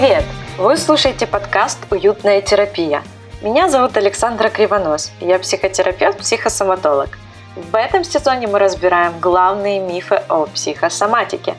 [0.00, 0.24] Привет!
[0.56, 3.02] Вы слушаете подкаст «Уютная терапия».
[3.42, 7.18] Меня зовут Александра Кривонос, я психотерапевт-психосоматолог.
[7.54, 11.54] В этом сезоне мы разбираем главные мифы о психосоматике.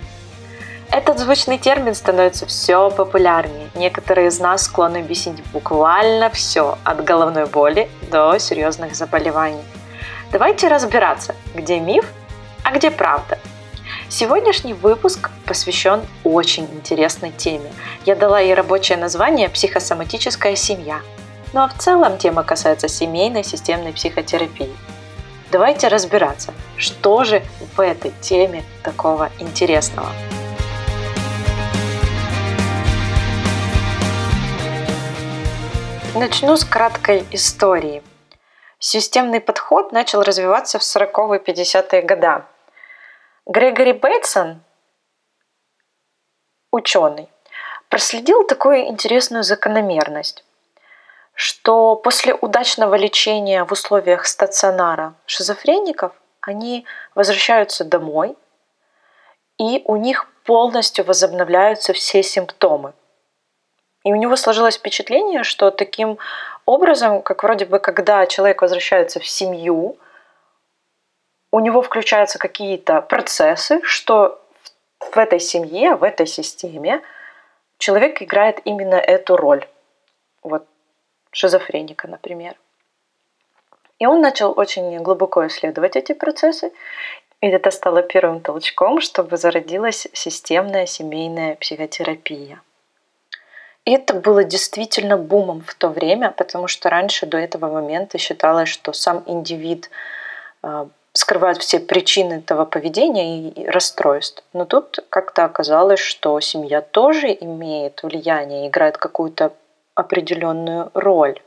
[0.90, 3.70] Этот звучный термин становится все популярнее.
[3.76, 9.64] Некоторые из нас склонны объяснить буквально все, от головной боли до серьезных заболеваний.
[10.32, 12.12] Давайте разбираться, где миф,
[12.64, 13.38] а где правда–
[14.12, 17.72] Сегодняшний выпуск посвящен очень интересной теме.
[18.06, 21.00] Я дала ей рабочее название «Психосоматическая семья».
[21.54, 24.76] Ну а в целом тема касается семейной системной психотерапии.
[25.50, 27.42] Давайте разбираться, что же
[27.78, 30.10] в этой теме такого интересного.
[36.16, 38.04] Начну с краткой истории.
[38.78, 42.44] Системный подход начал развиваться в 40-50-е годы
[43.54, 44.62] Грегори Бейтсон,
[46.72, 47.28] ученый,
[47.90, 50.46] проследил такую интересную закономерность,
[51.34, 58.38] что после удачного лечения в условиях стационара шизофреников они возвращаются домой,
[59.58, 62.94] и у них полностью возобновляются все симптомы.
[64.06, 66.20] И у него сложилось впечатление, что таким
[66.66, 69.98] образом, как вроде бы, когда человек возвращается в семью–
[71.52, 74.42] у него включаются какие-то процессы, что
[75.00, 77.02] в этой семье, в этой системе
[77.78, 79.68] человек играет именно эту роль.
[80.44, 80.66] Вот
[81.32, 82.56] шизофреника, например.
[84.00, 86.72] И он начал очень глубоко исследовать эти процессы,
[87.42, 92.62] и это стало первым толчком, чтобы зародилась системная семейная психотерапия.
[93.86, 98.70] И это было действительно бумом в то время, потому что раньше до этого момента считалось,
[98.70, 99.90] что сам индивид
[101.22, 104.44] скрывают все причины этого поведения и расстройств.
[104.54, 109.54] Но тут как-то оказалось, что семья тоже имеет влияние, играет какую-то
[109.94, 111.40] определенную роль.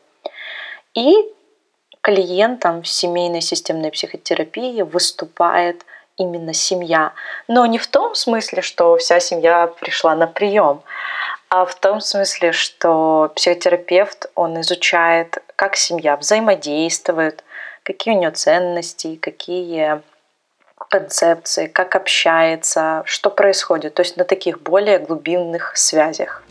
[0.95, 1.13] И
[2.03, 5.85] клиентом в семейной системной психотерапии выступает
[6.17, 7.13] именно семья.
[7.49, 10.83] Но не в том смысле, что вся семья пришла на прием,
[11.49, 17.43] а в том смысле, что психотерапевт, он изучает, как семья взаимодействует,
[17.85, 20.03] какие у нее ценности, какие
[20.89, 26.43] концепции, как общается, что происходит, то есть на таких более глубинных связях.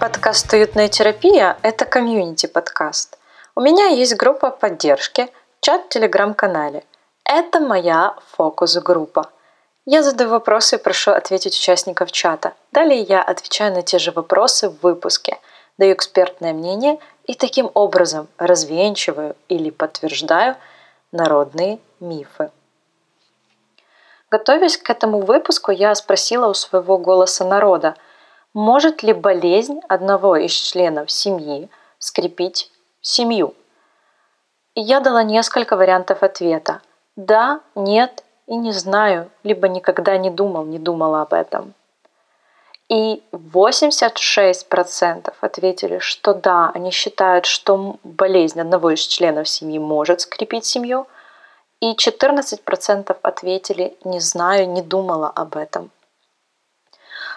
[0.00, 3.18] Подкаст «Уютная терапия»– это комьюнити-подкаст.
[3.54, 5.28] У меня есть группа поддержки,
[5.60, 6.84] чат в телеграм-канале.
[7.24, 9.30] Это моя фокус-группа–
[9.84, 12.54] я задаю вопросы и прошу ответить участников чата.
[12.70, 15.38] Далее я отвечаю на те же вопросы в выпуске,
[15.76, 20.56] даю экспертное мнение и таким образом развенчиваю или подтверждаю
[21.10, 22.50] народные мифы.
[24.30, 27.96] Готовясь к этому выпуску, я спросила у своего голоса народа,
[28.54, 33.54] может ли болезнь одного из членов семьи скрепить семью?
[34.74, 36.80] И я дала несколько вариантов ответа.
[37.16, 41.72] Да, нет и не знаю, либо никогда не думал, не думала об этом.
[42.90, 50.66] И 86% ответили, что да, они считают, что болезнь одного из членов семьи может скрепить
[50.66, 51.06] семью.
[51.80, 55.90] И 14% ответили «не знаю, не думала об этом».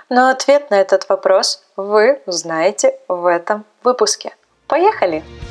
[0.09, 4.35] Но ответ на этот вопрос вы узнаете в этом выпуске.
[4.67, 5.21] Поехали!
[5.21, 5.44] Поехали!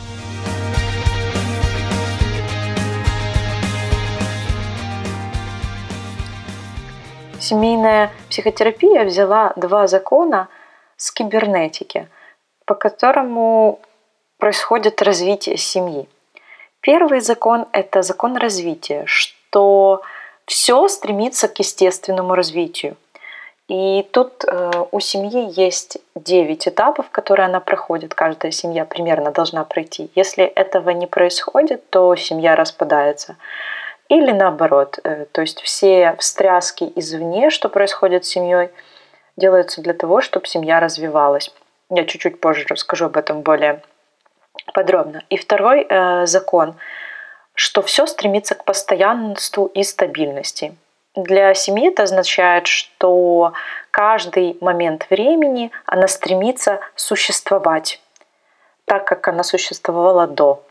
[7.45, 10.49] Семейная психотерапия взяла два закона
[10.97, 12.09] с кибернетики,
[12.65, 13.81] по которому
[14.39, 16.09] происходит развитие семьи.
[16.81, 20.01] Первый закон– это закон развития, что
[20.47, 22.97] все стремится к естественному развитию.
[23.69, 28.15] И тут э, у семьи есть 9 этапов, которые она проходит.
[28.15, 30.11] Каждая семья примерно должна пройти.
[30.15, 33.37] Если этого не происходит, то семья распадается.
[34.15, 38.71] Или наоборот, э, то есть все встряски извне, что происходит с семьей,
[39.37, 41.53] делаются для того, чтобы семья развивалась.
[41.91, 43.83] Я чуть-чуть позже расскажу об этом более
[44.73, 45.25] подробно.
[45.31, 46.77] И второй э, закон,
[47.55, 50.77] что все стремится к постоянству и стабильности.
[51.17, 53.53] Для семьи это означает, что
[53.91, 58.01] каждый момент времени она стремится существовать
[58.85, 60.63] так, как она существовала до.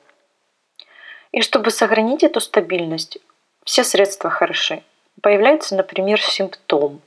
[1.34, 3.18] И чтобы сохранить эту стабильность,
[3.64, 4.84] все средства хороши.
[5.22, 7.02] Появляется, например, симптом,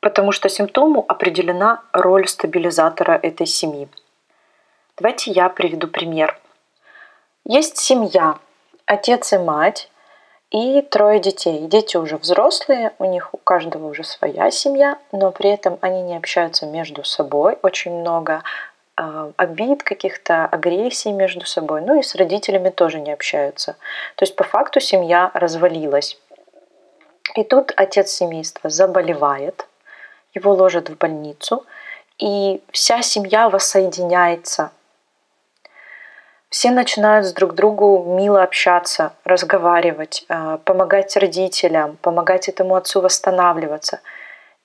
[0.00, 3.88] потому что симптому определена роль стабилизатора этой семьи.
[4.96, 6.38] Давайте я приведу пример.
[7.44, 8.38] Есть семья,
[8.86, 9.90] отец и мать,
[10.50, 11.66] и трое детей.
[11.66, 16.16] Дети уже взрослые, у них у каждого уже своя семья, но при этом они не
[16.16, 17.58] общаются между собой.
[17.62, 18.42] Очень много
[18.96, 21.80] обид, каких-то агрессий между собой.
[21.80, 23.76] Ну и с родителями тоже не общаются.
[24.16, 26.18] То есть по факту семья развалилась.
[27.34, 29.66] И тут отец семейства заболевает,
[30.34, 31.64] его ложат в больницу,
[32.18, 34.70] и вся семья воссоединяется
[36.52, 44.00] все начинают с друг другу мило общаться, разговаривать, э, помогать родителям, помогать этому отцу восстанавливаться.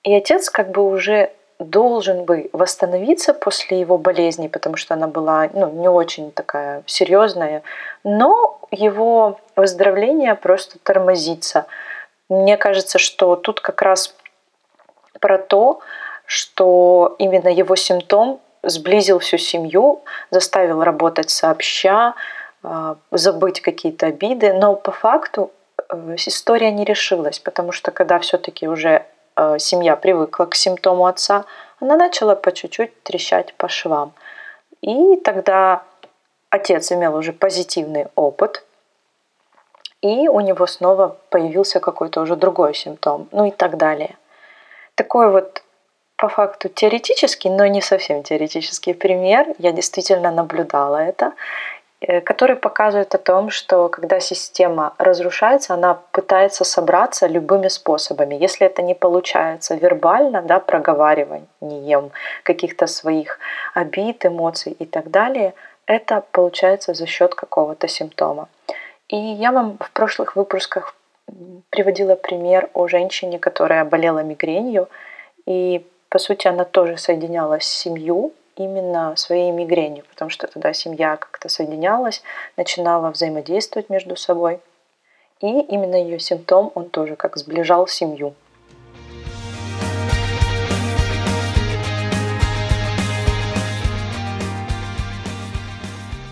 [0.02, 5.48] И отец как бы уже должен бы восстановиться после его болезни, потому что она была
[5.52, 7.62] ну, не очень такая серьезная,
[8.04, 11.66] но его выздоровление просто тормозится.
[12.28, 14.14] Мне кажется, что тут как раз
[15.20, 15.80] про то,
[16.26, 22.14] что именно его симптом сблизил всю семью, заставил работать сообща,
[22.62, 24.52] а, забыть какие-то обиды.
[24.52, 25.50] Но по факту
[25.88, 29.06] э, история не решилась, потому что когда все-таки уже
[29.58, 31.44] семья привыкла к симптому отца,
[31.80, 34.12] она начала по чуть-чуть трещать по швам.
[34.80, 35.82] И тогда
[36.50, 38.64] отец имел уже позитивный опыт,
[40.00, 44.16] и у него снова появился какой-то уже другой симптом, ну и так далее.
[44.94, 45.62] Такой вот
[46.16, 49.54] по факту теоретический, но не совсем теоретический пример.
[49.58, 51.32] Я действительно наблюдала это
[52.00, 58.34] э, который показывает о том, что когда система разрушается, она пытается собраться любыми способами.
[58.34, 62.10] Если это не получается вербально, да, проговариванием
[62.42, 63.38] каких-то своих
[63.74, 65.54] обид, эмоций и так далее,
[65.86, 68.48] это получается за счет какого-то симптома.
[69.08, 70.94] И я вам в прошлых выпусках
[71.70, 74.88] приводила пример о женщине, которая болела мигренью,
[75.46, 81.48] и по сути, она тоже соединяла семью именно своей мигренью, потому что тогда семья как-то
[81.48, 82.22] соединялась,
[82.56, 84.60] начинала взаимодействовать между собой.
[85.40, 88.34] И именно ее симптом, он тоже как сближал семью.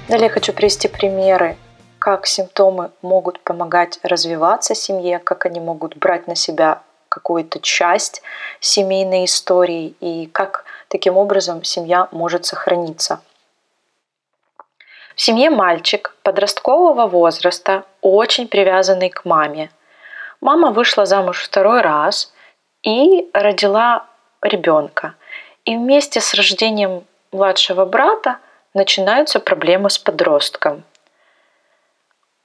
[0.08, 1.56] Далее хочу привести примеры,
[1.98, 8.22] как симптомы могут помогать развиваться семье, как они могут брать на себя какую-то часть
[8.60, 13.20] семейной истории и как таким образом семья может сохраниться.
[15.14, 19.70] В семье мальчик подросткового возраста, очень привязанный к маме.
[20.40, 22.34] Мама вышла замуж второй раз
[22.82, 24.06] и родила
[24.42, 25.14] ребенка.
[25.64, 28.38] И вместе с рождением младшего брата
[28.74, 30.84] начинаются проблемы с подростком.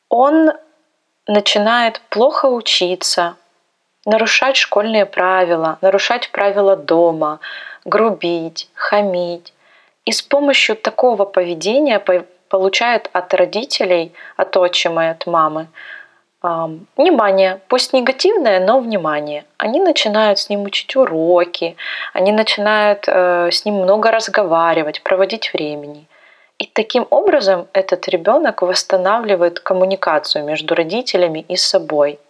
[0.07, 0.51] Он
[1.27, 3.35] начинает плохо учиться,
[4.05, 7.39] нарушать школьные правила, нарушать правила дома,
[7.85, 9.53] грубить, хамить.
[10.05, 11.99] И с помощью такого поведения
[12.49, 15.67] получают от родителей, от отчима и от мамы,
[16.97, 19.45] внимание, пусть негативное, но внимание.
[19.57, 21.75] Они начинают с ним учить уроки,
[22.13, 26.07] они начинают э, с ним много разговаривать, проводить времени.
[26.57, 32.19] И таким образом этот ребенок восстанавливает коммуникацию между родителями и собой–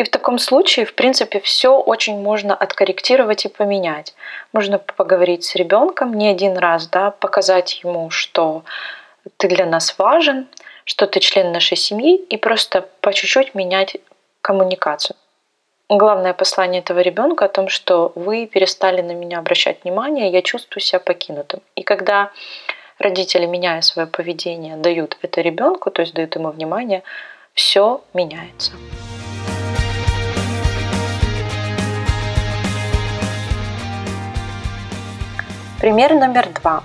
[0.00, 4.14] и в таком случае, в принципе, все очень можно откорректировать и поменять.
[4.54, 8.62] Можно поговорить с ребенком не один раз, да, показать ему, что
[9.36, 10.48] ты для нас важен,
[10.86, 13.98] что ты член нашей семьи, и просто по чуть-чуть менять
[14.40, 15.16] коммуникацию.
[15.90, 20.80] Главное послание этого ребенка о том, что вы перестали на меня обращать внимание, я чувствую
[20.80, 21.60] себя покинутым.
[21.76, 22.30] И когда
[22.98, 27.02] родители, меняя свое поведение, дают это ребенку, то есть дают ему внимание,
[27.52, 28.72] все меняется.
[35.80, 36.84] Пример номер два.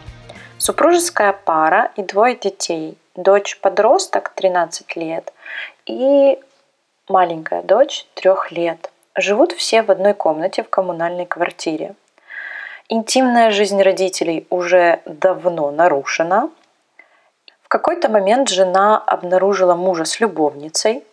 [0.58, 2.98] Супружеская пара и двое детей.
[3.18, 5.34] Дочь-подросток 13 лет
[5.86, 6.40] и
[7.10, 8.90] маленькая дочь 3 лет.
[9.18, 11.96] Живут все в одной комнате в коммунальной квартире.
[12.88, 16.50] Интимная жизнь родителей уже давно нарушена.
[17.64, 21.04] В какой-то момент жена обнаружила мужа с любовницей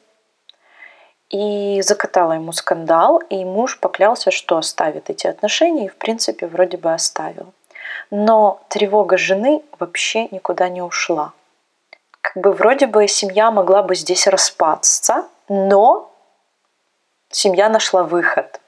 [1.30, 6.76] и закатала ему скандал, и муж поклялся, что оставит эти отношения, и в принципе вроде
[6.76, 7.52] бы оставил.
[8.10, 11.32] Но тревога жены вообще никуда не ушла.
[12.20, 16.10] Как бы вроде бы семья могла бы здесь распасться, но
[17.30, 18.60] семья нашла выход.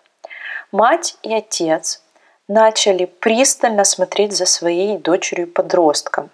[0.73, 2.03] Мать и отец
[2.49, 6.31] начали пристально смотреть за своей дочерью-подростком.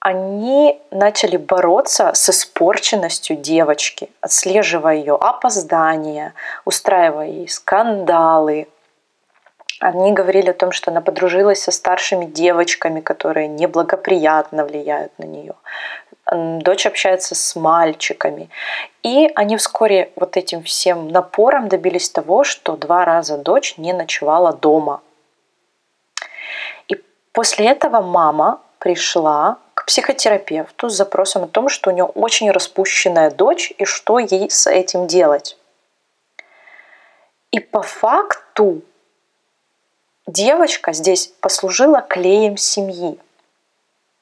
[0.00, 8.66] Они начали бороться с испорченностью девочки, отслеживая ее опоздания, устраивая ей скандалы,
[9.82, 15.54] они говорили о том, что она подружилась со старшими девочками, которые неблагоприятно влияют на нее.
[16.30, 18.48] дочь общается с мальчиками.
[19.02, 24.52] И они вскоре вот этим всем напором добились того, что два раза дочь не ночевала
[24.52, 25.02] дома.
[26.86, 32.52] И после этого мама пришла к психотерапевту с запросом о том, что у нее очень
[32.52, 35.58] распущенная дочь и что ей с этим делать.
[37.50, 38.82] И по факту
[40.26, 43.18] девочка здесь послужила клеем семьи.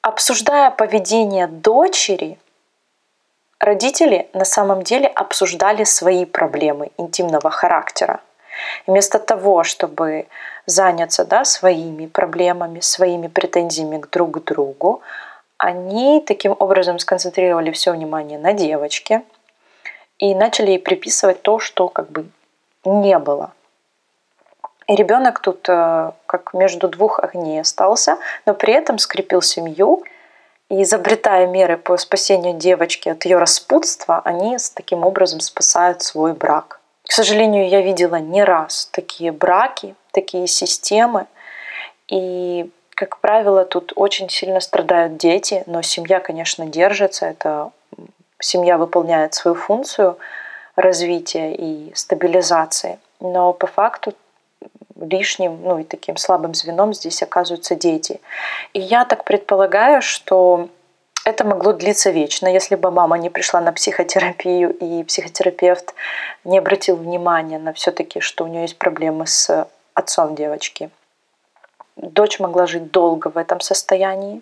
[0.01, 2.39] Обсуждая поведение дочери,
[3.59, 8.21] родители на самом деле обсуждали свои проблемы интимного характера.
[8.87, 10.27] Вместо того, чтобы
[10.65, 15.01] заняться да, своими проблемами, своими претензиями друг к другу,
[15.57, 19.21] они таким образом сконцентрировали все внимание на девочке
[20.17, 22.25] и начали ей приписывать то, что как бы
[22.83, 23.51] не было.
[24.91, 30.03] И ребенок тут э, как между двух огней остался, но при этом скрепил семью.
[30.69, 36.81] И изобретая меры по спасению девочки от ее распутства, они таким образом спасают свой брак.
[37.07, 41.27] К сожалению, я видела не раз такие браки, такие системы.
[42.09, 47.27] И как правило, тут очень сильно страдают дети, но семья, конечно, держится.
[47.27, 47.71] Это
[48.39, 50.17] семья выполняет свою функцию
[50.75, 52.99] развития и стабилизации.
[53.21, 54.13] Но по факту
[55.09, 58.21] лишним, ну и таким слабым звеном здесь оказываются дети.
[58.73, 60.69] И я так предполагаю, что
[61.25, 65.93] это могло длиться вечно, если бы мама не пришла на психотерапию и психотерапевт
[66.43, 70.89] не обратил внимания на все-таки, что у нее есть проблемы с отцом девочки
[72.01, 74.41] дочь могла жить долго в этом состоянии,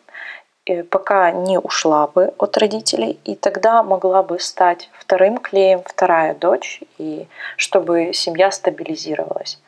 [0.90, 6.82] пока не ушла бы от родителей, и тогда могла бы стать вторым клеем вторая дочь,
[6.98, 9.60] и чтобы семья стабилизировалась.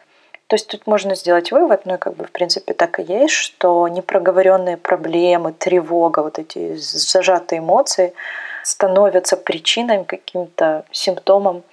[0.51, 3.33] То есть тут можно сделать вывод, ну и как бы в принципе так и есть,
[3.33, 8.13] что непроговоренные проблемы, тревога, вот эти зажатые эмоции
[8.61, 11.63] становятся причиной, каким-то симптомом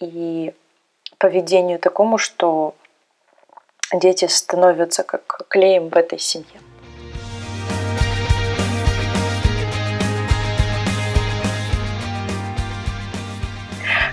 [0.00, 0.54] и
[1.18, 2.74] поведению такому, что
[3.92, 6.46] дети становятся как клеем в этой семье.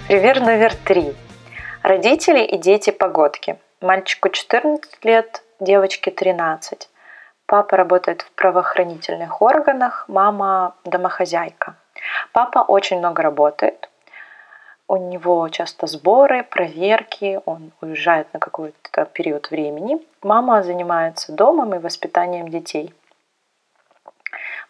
[0.10, 1.16] Пример номер три.
[1.82, 3.58] Родители и дети погодки.
[3.82, 6.88] Мальчику 14 лет, девочке 13.
[7.48, 11.74] Папа работает в правоохранительных органах, мама домохозяйка.
[12.32, 13.90] Папа очень много работает,
[14.88, 20.00] у него часто сборы, проверки, он уезжает на какой-то период времени.
[20.22, 22.94] Мама занимается домом и воспитанием детей.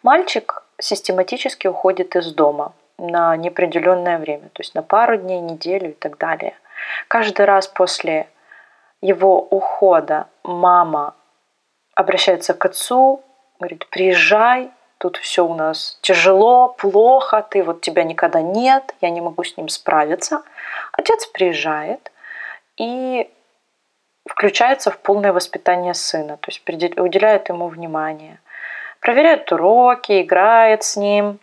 [0.02, 5.94] Мальчик систематически уходит из дома на неопределенное время, то есть на пару дней, неделю и
[5.94, 6.54] так далее.
[7.08, 8.26] Каждый раз после
[9.02, 11.14] его ухода мама
[11.94, 13.22] обращается к отцу,
[13.58, 19.20] говорит, приезжай, тут все у нас тяжело, плохо, ты вот тебя никогда нет, я не
[19.20, 20.42] могу с ним справиться.
[20.92, 22.10] Отец приезжает
[22.76, 23.28] и
[24.28, 26.62] включается в полное воспитание сына, то есть
[26.98, 28.40] уделяет ему внимание,
[29.00, 31.40] проверяет уроки, играет с ним,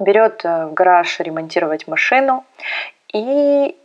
[0.00, 2.44] берет э, в гараж ремонтировать машину.
[3.12, 3.76] И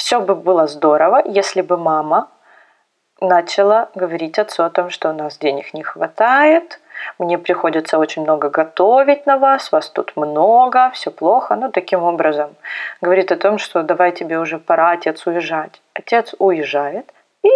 [0.00, 2.30] все бы было здорово, если бы мама
[3.20, 6.80] начала говорить отцу о том, что у нас денег не хватает,
[7.18, 11.54] мне приходится очень много готовить на вас, вас тут много, все плохо.
[11.54, 12.56] Ну, таким образом
[13.02, 15.82] говорит о том, что давай тебе уже пора, отец, уезжать.
[15.92, 17.50] Отец уезжает, и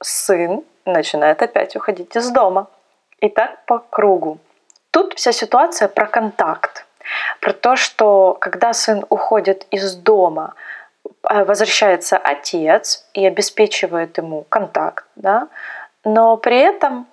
[0.00, 2.66] сын начинает опять уходить из дома.
[3.18, 4.38] И так по кругу.
[4.90, 6.86] Тут вся ситуация про контакт.
[7.40, 10.54] Про то, что когда сын уходит из дома,
[11.22, 15.48] возвращается отец и обеспечивает ему контакт, да,
[16.04, 17.06] но при этом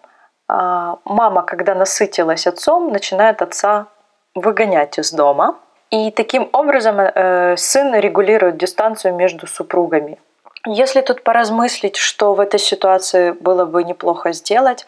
[0.48, 3.88] а, мама, когда насытилась отцом, начинает отца
[4.34, 5.58] выгонять из дома.
[5.90, 10.20] И таким образом э, сын регулирует дистанцию между супругами.
[10.66, 14.86] Если тут поразмыслить, что в этой ситуации было бы неплохо сделать,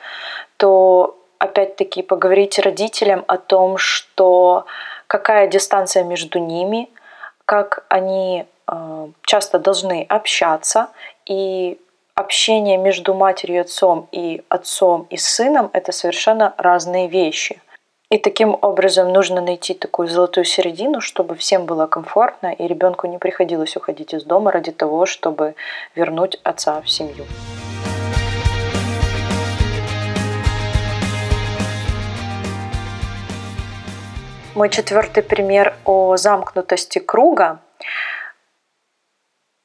[0.58, 4.66] то опять-таки поговорить родителям о том, что
[5.08, 6.90] какая дистанция между ними,
[7.46, 8.46] как они э,
[9.24, 10.90] часто должны общаться
[11.26, 11.80] и
[12.16, 17.62] общение между матерью и отцом и отцом и сыном– это совершенно разные вещи.
[18.12, 23.20] И таким образом нужно найти такую золотую середину, чтобы всем было комфортно, и ребенку не
[23.20, 25.54] приходилось уходить из дома ради того, чтобы
[25.96, 27.26] вернуть отца в семью.
[34.56, 37.60] Мой четвертый пример о замкнутости круга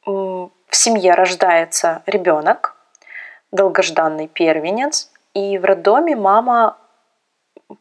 [0.06, 2.76] в семье рождается ребенок,
[3.52, 6.76] долгожданный первенец, и в роддоме мама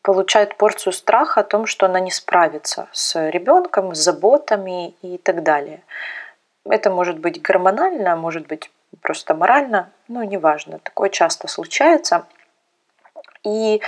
[0.01, 5.43] получает порцию страха о том, что она не справится с ребенком, с заботами и так
[5.43, 5.83] далее.
[6.65, 10.79] Это может быть гормонально, может быть просто морально, ну, неважно.
[10.79, 12.25] Такое часто случается.
[13.43, 13.81] И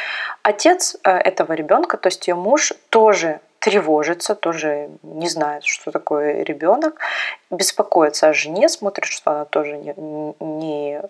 [0.43, 6.43] отец э, этого ребенка, то есть ее муж, тоже тревожится, тоже не знает, что такое
[6.43, 6.99] ребенок,
[7.49, 9.95] беспокоится о жене, смотрит, что она тоже не,
[10.39, 11.01] не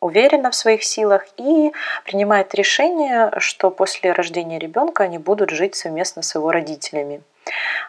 [0.00, 1.72] уверена в своих силах и
[2.06, 7.20] принимает решение, что после рождения ребенка они будут жить совместно с его родителями.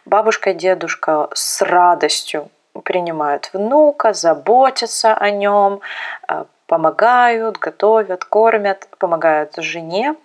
[0.03, 2.50] Бабушка и дедушка с радостью
[2.84, 5.80] принимают внука, заботятся о нем,
[6.27, 10.15] э, помогают, готовят, кормят, помогают жене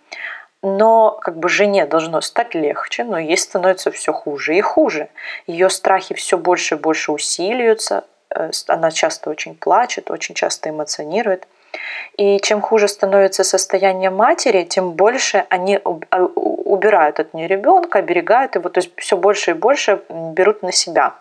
[0.66, 5.08] но как бы жене должно стать легче, но ей становится все хуже и хуже.
[5.46, 8.04] Ее страхи все больше и больше усиливаются,
[8.34, 11.46] э, она часто очень плачет, очень часто эмоционирует.
[12.16, 15.78] И чем хуже становится состояние матери, тем больше они
[16.10, 20.72] а, убирают от нее ребенка, оберегают его, то есть все больше и больше берут на
[20.72, 21.14] себя.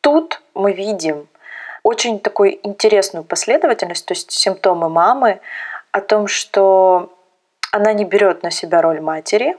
[0.00, 1.28] Тут мы видим
[1.82, 5.40] очень такую интересную последовательность, то есть симптомы мамы
[5.92, 7.13] о том, что
[7.74, 9.56] она не берет на себя роль матери,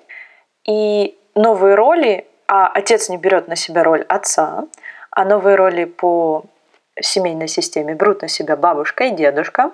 [0.66, 4.68] и новые роли, а отец не берет на себя роль отца,
[5.12, 6.46] а новые роли по
[6.98, 9.72] семейной системе берут на себя бабушка и дедушка,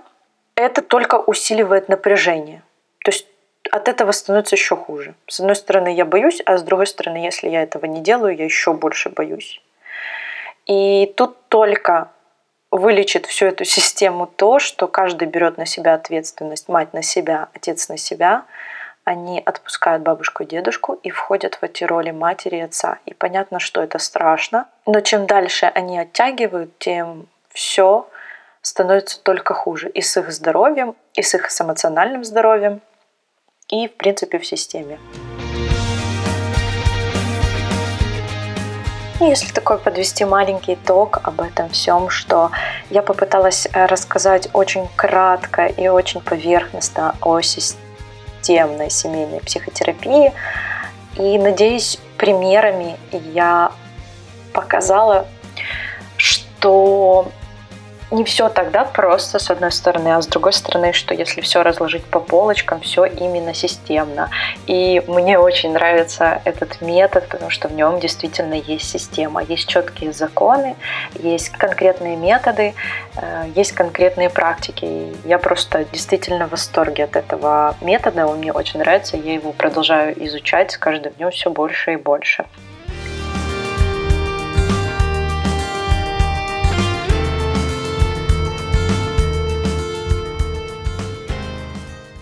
[0.55, 2.63] это только усиливает напряжение.
[3.05, 3.27] То есть
[3.69, 5.13] от этого становится еще хуже.
[5.27, 8.45] С одной стороны, я боюсь, а с другой стороны, если я этого не делаю, я
[8.45, 9.62] еще больше боюсь.
[10.65, 12.10] И тут только
[12.72, 17.90] вылечит всю эту систему то, что каждый берет на себя ответственность, мать на себя, отец
[17.90, 18.46] на себя,
[19.04, 23.00] они отпускают бабушку и дедушку и входят в эти роли матери и отца.
[23.06, 28.08] И понятно, что это страшно, но чем дальше они оттягивают, тем все
[28.62, 32.82] становится только хуже и с их здоровьем, и с их эмоциональным здоровьем,
[33.68, 35.00] и в принципе в системе.
[39.29, 42.51] Если такой подвести маленький итог об этом всем, что
[42.90, 50.34] я попыталась э, рассказать очень кратко и очень поверхностно о системной семейной психотерапии.
[51.16, 53.72] И, надеюсь, примерами я
[54.53, 55.27] показала,
[56.18, 57.27] что
[58.11, 62.03] не все тогда просто, с одной стороны, а с другой стороны, что если все разложить
[62.03, 64.29] по полочкам, все именно системно.
[64.67, 70.11] И мне очень нравится этот метод, потому что в нем действительно есть система, есть четкие
[70.11, 70.75] законы,
[71.19, 72.74] есть конкретные методы,
[73.15, 74.85] э, есть конкретные практики.
[74.85, 79.53] И я просто действительно в восторге от этого метода, он мне очень нравится, я его
[79.53, 82.45] продолжаю изучать с каждым днем все больше и больше.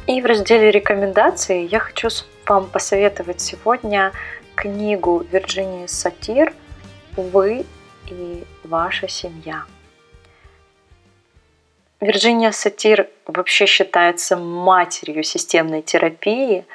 [0.10, 2.08] И в разделе рекомендаций я хочу
[2.48, 4.12] вам посоветовать сегодня
[4.56, 6.52] книгу Вирджинии Сатир
[7.16, 7.64] «Вы
[8.08, 9.66] и ваша семья».
[12.02, 16.66] Вирджиния Сатир вообще считается матерью системной терапии.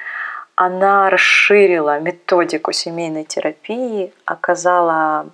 [0.55, 5.29] Она расширила методику семейной терапии, оказала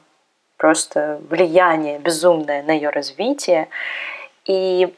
[0.58, 3.70] просто влияние безумное на ее развитие.
[4.46, 4.92] И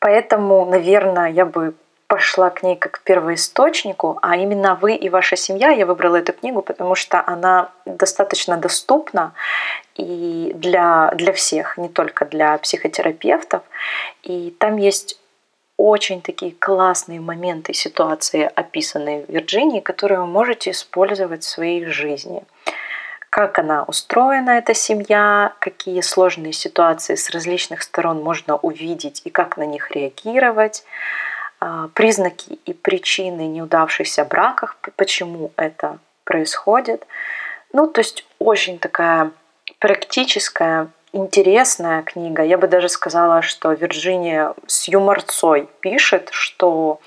[0.00, 1.74] Поэтому, наверное, я бы
[2.08, 5.68] пошла к ней как к первоисточнику, а именно вы и ваша семья.
[5.68, 9.34] Я выбрала эту книгу, потому что она достаточно доступна
[9.94, 13.62] и для, для всех, не только для психотерапевтов.
[14.22, 15.20] И там есть
[15.76, 22.42] очень такие классные моменты, ситуации, описанные в Вирджинии, которые вы можете использовать в своей жизни
[23.38, 29.56] как она устроена, эта семья, какие сложные ситуации с различных сторон можно увидеть и как
[29.56, 30.82] на них реагировать,
[31.60, 37.06] а, признаки и причины неудавшихся браков, почему это происходит.
[37.72, 39.30] Ну, то есть очень такая
[39.78, 42.42] практическая, интересная книга.
[42.42, 46.98] Я бы даже сказала, что Вирджиния с юморцой пишет, что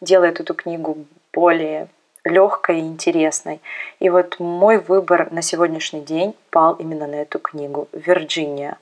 [0.00, 0.98] делает эту книгу
[1.32, 1.88] более
[2.30, 3.60] легкой и интересной.
[3.98, 8.78] И вот мой выбор на сегодняшний день пал именно на эту книгу «Вирджиния.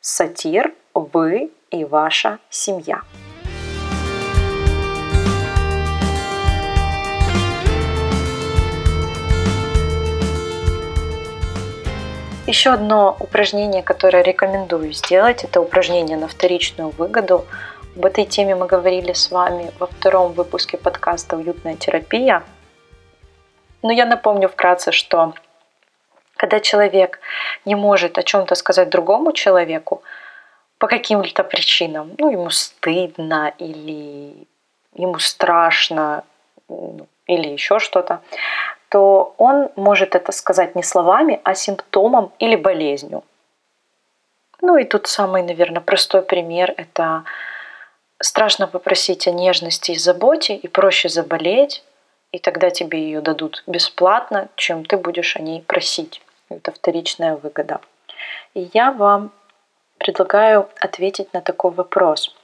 [0.00, 0.72] Сатир.
[0.94, 3.02] Вы и ваша семья».
[12.46, 17.44] Еще одно упражнение, которое рекомендую сделать, это упражнение на вторичную выгоду.
[17.96, 22.44] Об этой теме мы говорили с вами во втором выпуске подкаста «Уютная терапия».
[23.86, 25.32] Но я напомню вкратце, что
[26.36, 27.20] когда человек
[27.64, 30.02] не может о чем-то сказать другому человеку
[30.78, 34.48] по каким-то причинам, ну, ему стыдно или
[34.94, 36.24] ему страшно
[37.28, 38.22] или еще что-то,
[38.88, 43.22] то он может это сказать не словами, а симптомом или болезнью.
[44.62, 47.22] Ну и тут самый, наверное, простой пример– это
[48.20, 51.84] страшно попросить о нежности и заботе, и проще заболеть,
[52.32, 56.22] и тогда тебе ее дадут бесплатно, чем ты будешь о ней просить.
[56.48, 57.80] Это вторичная выгода.
[58.54, 59.32] И я вам
[59.98, 62.34] предлагаю ответить на такой вопрос.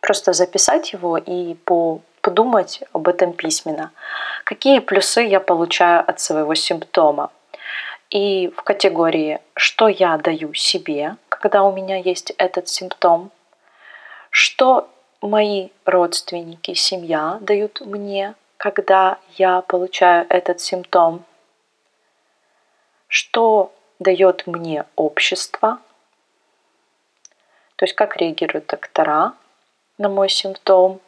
[0.00, 3.90] Просто записать его и по подумать об этом письменно.
[4.44, 7.30] Какие плюсы я получаю от своего симптома?
[8.10, 13.30] И в категории «что я даю себе», когда у меня есть этот симптом,
[14.30, 14.88] что
[15.20, 21.24] мои родственники, семья дают мне, когда я получаю этот симптом,
[23.06, 25.78] что дает мне общество,
[27.76, 29.34] то есть как реагируют доктора
[29.96, 31.00] на мой симптом,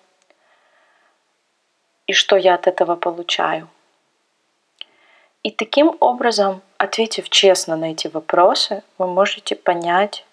[2.06, 3.68] и что я от этого получаю.
[5.42, 10.24] И таким образом, ответив честно на эти вопросы, вы можете понять,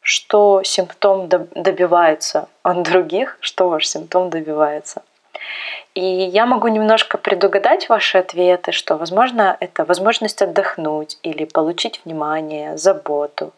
[0.00, 5.02] что симптом добивается от других, что ваш симптом добивается.
[5.94, 12.76] И я могу немножко предугадать ваши ответы, что, возможно, это возможность отдохнуть или получить внимание,
[12.76, 13.52] заботу,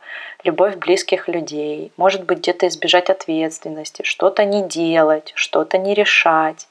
[0.44, 6.66] любовь близких людей, может быть, где-то избежать ответственности, что-то не делать, что-то не решать.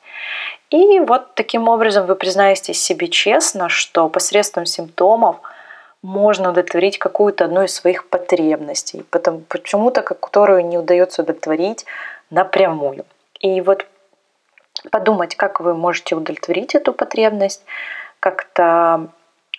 [0.72, 5.38] И вот таким образом вы признаетесь себе честно, что посредством симптомов
[6.02, 9.04] можно удовлетворить какую-то одну из своих потребностей,
[9.50, 11.86] почему-то, которую не удается удовлетворить
[12.30, 13.06] напрямую.
[13.40, 13.86] И вот
[14.92, 17.64] подумать, как вы можете удовлетворить эту потребность,
[18.20, 19.10] как-то,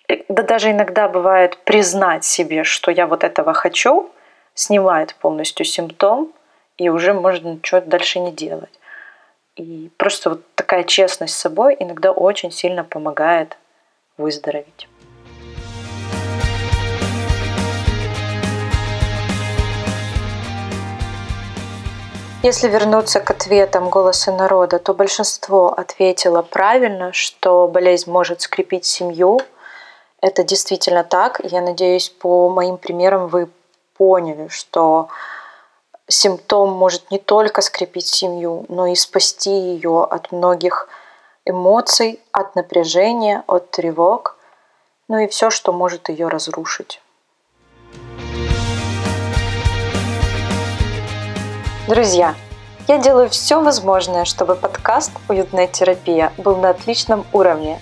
[0.08, 4.10] э, да даже иногда бывает признать себе, что я вот этого хочу,
[4.54, 6.32] снимает полностью симптом,
[6.76, 8.80] и уже можно ничего дальше не делать.
[9.56, 13.56] И просто вот такая честность с собой иногда очень сильно помогает
[14.16, 14.89] выздороветь.
[22.42, 29.40] Если вернуться к ответам «Голоса народа», то большинство ответило правильно, что болезнь может скрепить семью.
[30.22, 31.42] Это действительно так.
[31.44, 33.50] Я надеюсь, по моим примерам вы
[33.94, 35.08] поняли, что
[36.08, 40.88] симптом может не только скрепить семью, но и спасти ее от многих
[41.44, 44.36] эмоций, от напряжения, от тревог,
[45.08, 47.02] ну и все, что может ее разрушить.
[51.88, 52.34] Друзья,
[52.88, 57.80] я делаю все возможное, чтобы подкаст «Уютная терапия» был на отличном уровне.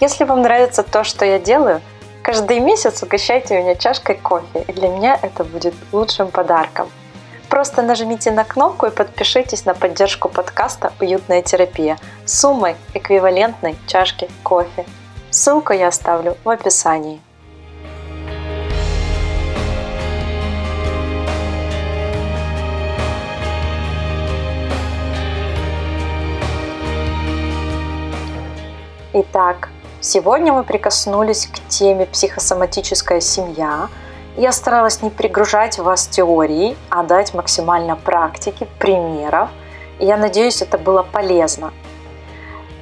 [0.00, 1.80] Если вам нравится то, что я делаю,
[2.22, 6.88] каждый месяц угощайте меня чашкой кофе, и для меня это будет лучшим подарком–
[7.52, 14.86] Просто нажмите на кнопку и подпишитесь на поддержку подкаста «Уютная терапия» суммой, эквивалентной чашке кофе.
[15.28, 17.20] Ссылку я оставлю в описании.
[29.12, 29.68] Итак,
[30.00, 33.88] сегодня мы прикоснулись к теме психосоматическая семья–
[34.36, 39.50] я старалась не пригружать вас теорией, а дать максимально практики, примеров.
[39.98, 41.72] И я надеюсь, это было полезно.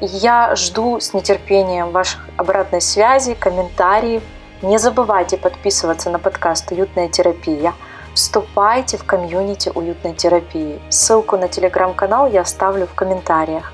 [0.01, 4.23] Я жду с нетерпением ваших обратной связи, комментариев.
[4.62, 7.75] Не забывайте подписываться на подкаст «Уютная терапия».
[8.14, 10.81] Вступайте в комьюнити уютной терапии.
[10.88, 13.73] Ссылку на телеграм-канал я оставлю в комментариях.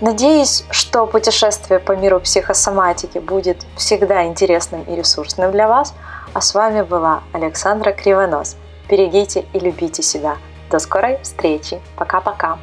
[0.00, 5.94] Надеюсь, что путешествие по миру психосоматики будет всегда интересным и ресурсным для вас–
[6.36, 8.56] а с вами была Александра Кривонос.
[8.90, 10.36] Берегите и любите себя.
[10.70, 11.80] До скорой встречи.
[11.96, 12.58] Пока-пока.